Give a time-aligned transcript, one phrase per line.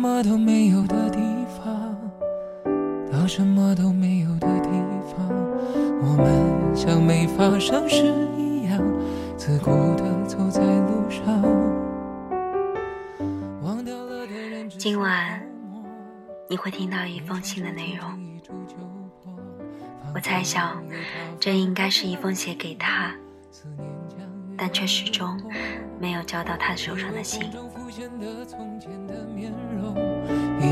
[0.00, 1.18] 什么都没有的地
[1.58, 1.94] 方
[3.12, 4.70] 到什么都没有的地
[5.04, 5.28] 方，
[6.00, 8.82] 我们像没发生事一样，
[9.36, 11.42] 自顾地走在路上。
[13.62, 15.42] 忘掉了的人今晚
[16.48, 18.08] 你会听到一封信的内容，
[20.14, 20.82] 我猜想
[21.38, 23.12] 这应该是一封写给他，
[24.56, 25.38] 但却始终
[26.00, 27.50] 没有交到他手上的信。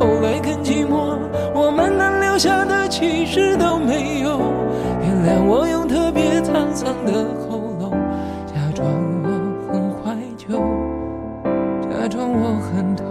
[0.00, 1.18] 后来更寂寞，
[1.54, 2.80] 我们能留下的。
[2.88, 4.40] 其实都没有
[5.00, 7.92] 原谅我，用特别沧桑的喉咙，
[8.46, 8.84] 假装
[9.22, 9.28] 我
[9.70, 10.58] 很怀旧，
[11.88, 13.06] 假装我很痛。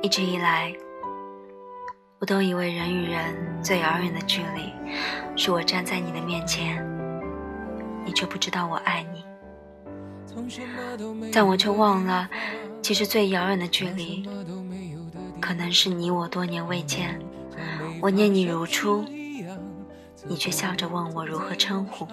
[0.00, 0.72] 一直以来，
[2.20, 4.72] 我都以为人与人最遥远的距离，
[5.34, 6.80] 是我站在你的面前，
[8.04, 9.24] 你却不知道我爱你，
[11.32, 12.28] 但我却忘了。
[12.80, 14.26] 其实最遥远的距离，
[15.40, 17.20] 可能是你我多年未见，
[18.00, 19.04] 我念你如初，
[20.26, 22.06] 你却笑着问我如何称呼。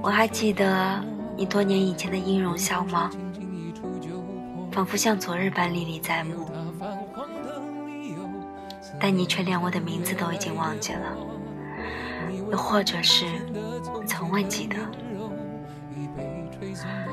[0.00, 1.02] 我还记得
[1.36, 3.10] 你多年以前的音容笑貌，
[4.70, 6.48] 仿佛像昨日般历历在目，
[9.00, 11.16] 但你却连我的名字都已经忘记了，
[12.50, 13.26] 又或者是
[14.06, 14.76] 从未记得。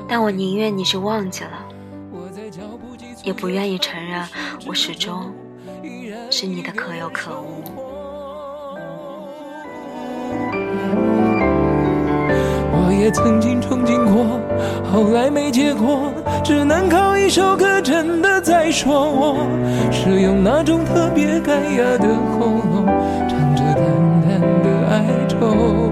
[0.07, 1.51] 但我宁愿你是忘记了，
[3.23, 4.27] 也不愿意承认
[4.67, 5.33] 我始终
[6.29, 7.63] 是你的可有可无。
[12.73, 14.39] 我也曾经憧憬过，
[14.91, 16.11] 后来没结果，
[16.43, 19.37] 只能靠一首歌真的在说我，
[19.91, 22.85] 是用那种特别干哑的喉咙，
[23.29, 23.81] 唱着淡
[24.21, 25.91] 淡的哀愁。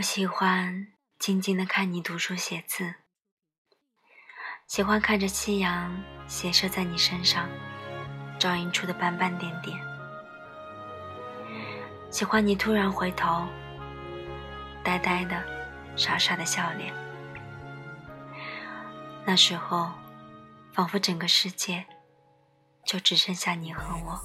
[0.00, 0.86] 我喜欢
[1.18, 2.94] 静静的看你读书写字，
[4.66, 7.46] 喜欢看着夕阳斜射在你身上，
[8.38, 9.78] 照映出的斑斑点点。
[12.10, 13.46] 喜欢你突然回头，
[14.82, 15.44] 呆呆的、
[15.96, 16.94] 傻傻的笑脸。
[19.26, 19.92] 那时候，
[20.72, 21.84] 仿佛整个世界
[22.86, 24.18] 就只剩下你和我。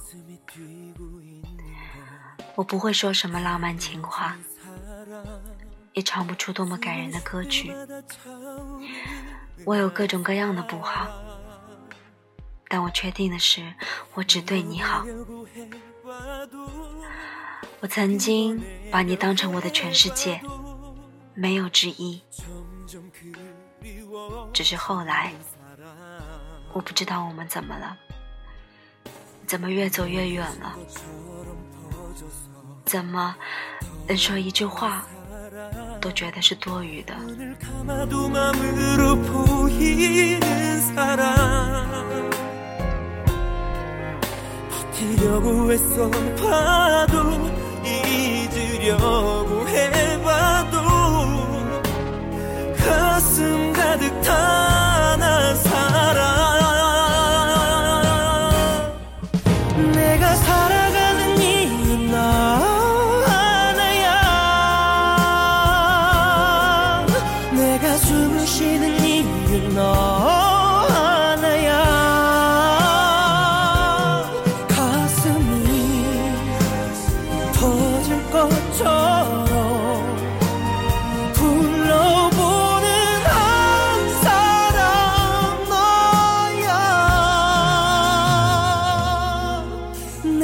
[2.56, 4.38] 我不会说什么浪漫情话。
[5.96, 7.74] 也唱不出多么感人的歌曲。
[9.66, 11.10] 我有各种各样的不好，
[12.68, 13.74] 但我确定的是，
[14.14, 15.06] 我只对你好。
[17.80, 18.62] 我曾经
[18.92, 20.42] 把你当成我的全世界，
[21.34, 22.22] 没有之一。
[24.54, 25.34] 只是后来，
[26.74, 27.98] 我不知道我们怎么了，
[29.48, 30.76] 怎么越走越远了？
[32.84, 33.36] 怎么
[34.08, 35.06] 能说一句话？
[36.06, 37.16] 都觉得是多余的。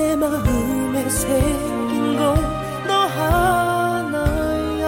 [0.02, 2.36] 내 마음에 새긴 건
[2.88, 4.84] 너 하나야.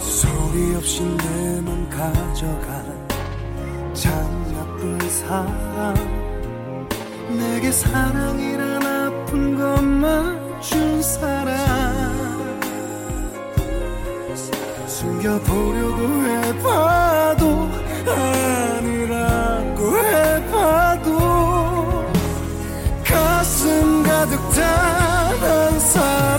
[0.00, 3.08] 소리 없이 내 맘 가져간
[3.94, 4.10] 참
[4.52, 5.94] 나쁜 사람.
[7.38, 11.56] 내게 사랑이란 아픈 것만 준 사람.
[14.88, 17.47] 숨겨보려고 해봐도
[24.38, 26.37] Bıktıktan sar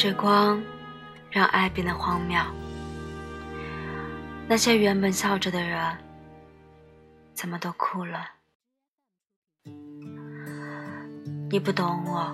[0.00, 0.62] 时光
[1.28, 2.40] 让爱变得荒谬，
[4.46, 5.76] 那些原本笑着的人，
[7.34, 8.24] 怎么都哭了？
[11.50, 12.32] 你不懂我，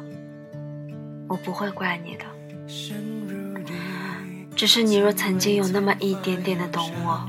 [1.26, 2.26] 我不会怪你的。
[4.54, 7.26] 只是你若曾经有那么一点点的懂我，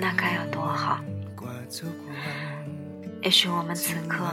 [0.00, 0.98] 那该有多好？
[3.22, 4.26] 也许我们此刻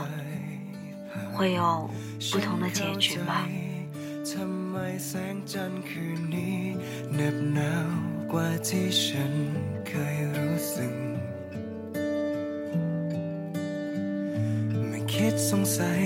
[1.32, 1.88] 会有
[2.32, 3.46] 不同的结局吧。
[4.32, 4.76] ทำไม
[5.08, 6.60] แสงจันทร์คืนนี้
[7.14, 7.90] เหน็บหนาว
[8.32, 9.34] กว่าที่ฉัน
[9.88, 10.94] เคยรู้สึก
[14.88, 16.04] ไม่คิดสงสัย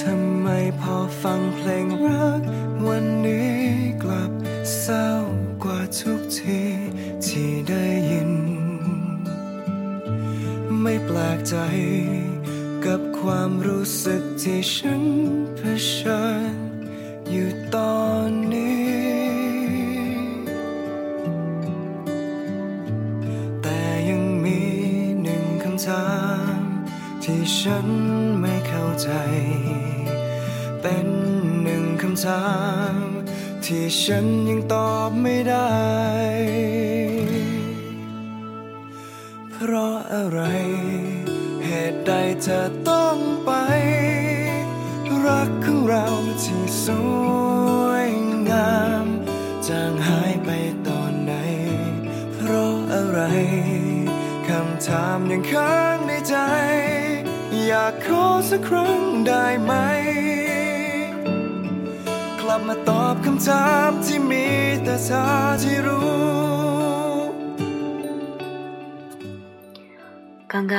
[0.00, 0.48] ทำไม
[0.80, 2.42] พอฟังเพลงรัก
[2.86, 3.54] วันนี้
[4.02, 4.32] กลับ
[4.80, 5.08] เศร้า
[5.64, 6.62] กว่าทุกที
[7.26, 8.32] ที่ได้ยิน
[10.80, 11.56] ไม่แปลกใจ
[12.84, 15.02] กับความรู้สึกที่ฉัน
[15.56, 15.60] เผ
[15.92, 16.22] ชิ
[16.54, 16.67] ญ
[17.30, 18.88] อยู่ตอนนี้
[23.62, 24.60] แต่ยังมี
[25.22, 26.08] หนึ่งคำถา
[26.56, 26.58] ม
[27.24, 27.88] ที่ฉัน
[28.40, 29.10] ไม่เข้าใจ
[30.80, 31.06] เป็น
[31.62, 32.46] หนึ่งคำถา
[32.92, 32.94] ม
[33.64, 35.72] ที่ฉันยังตอบไม่ได้
[39.50, 40.40] เพราะอะไร
[41.64, 42.58] เหตุใดเธอ
[42.88, 43.50] ต้องไป
[45.27, 46.07] รักของเรา
[46.43, 46.85] ที่ส
[47.81, 48.09] วย
[48.49, 49.07] งาม
[49.67, 50.49] จางหายไป
[50.87, 51.33] ตอนไหน
[52.33, 53.19] เพราะอะไร
[54.47, 56.35] คำถามยังค้างในใจ
[57.65, 59.73] อยากขอสักครั้งได้ไหม
[62.41, 64.47] กลับมาตอบคำถามที่มี
[64.83, 65.23] แต่เธอ
[65.63, 66.23] ที่รู้
[70.55, 70.75] 刚刚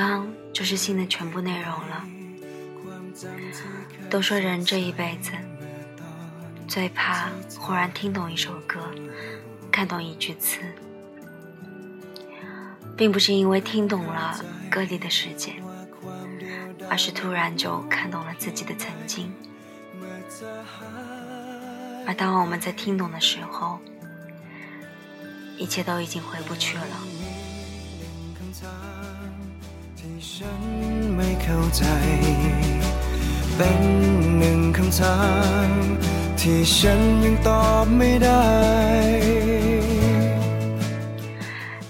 [0.57, 2.18] 就是信的全部内容了。
[4.10, 5.32] 都说人这一辈子
[6.68, 8.80] 最怕忽然听懂一首歌，
[9.72, 10.60] 看懂一句词，
[12.98, 15.54] 并不是因为听懂了歌里的世界，
[16.90, 19.32] 而是突然就看懂了自己的曾经。
[22.08, 23.80] 而当我们在听懂的时候，
[25.58, 26.84] 一切都已经回不去了。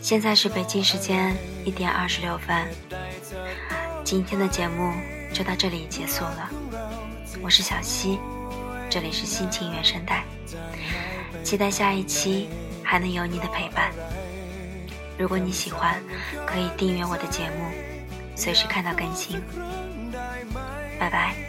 [0.01, 2.67] 现在是北京时间一点二十六分，
[4.03, 4.91] 今天的节目
[5.31, 6.49] 就到这里结束了。
[7.39, 8.17] 我是小溪，
[8.89, 10.23] 这里是心情原声带，
[11.43, 12.49] 期待下一期
[12.83, 13.91] 还能有你的陪伴。
[15.19, 16.01] 如果你喜欢，
[16.47, 17.65] 可以订阅我的节目，
[18.35, 19.39] 随时看到更新。
[20.99, 21.48] 拜拜。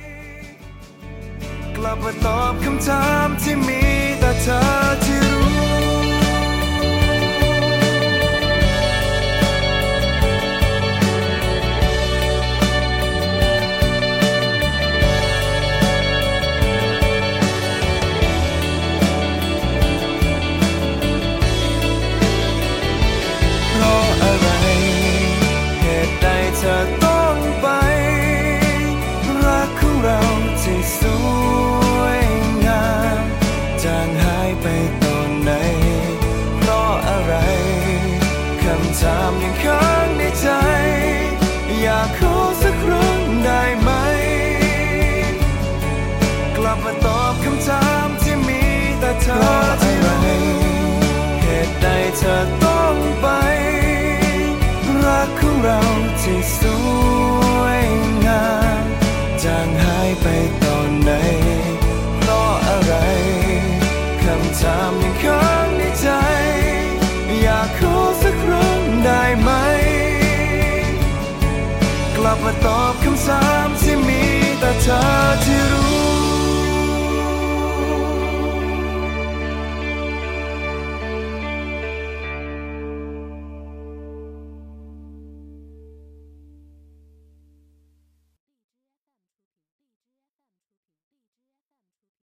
[1.76, 3.82] กลับมาตอบคำถามที่มี
[4.20, 4.60] แต่เธอ
[5.04, 5.39] ที่รู้
[72.44, 74.22] มาตอบคำถามที่มี
[74.60, 75.00] แต่เธอ
[75.44, 75.79] ที่รู้